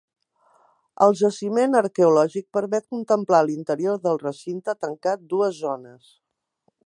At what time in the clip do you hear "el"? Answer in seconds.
1.05-1.11